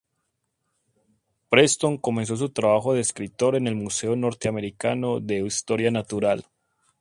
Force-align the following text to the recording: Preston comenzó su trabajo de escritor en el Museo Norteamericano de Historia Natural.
Preston 1.49 1.99
comenzó 1.99 2.35
su 2.35 2.49
trabajo 2.49 2.95
de 2.95 3.01
escritor 3.01 3.55
en 3.55 3.67
el 3.67 3.75
Museo 3.75 4.15
Norteamericano 4.15 5.19
de 5.19 5.45
Historia 5.45 5.91
Natural. 5.91 6.43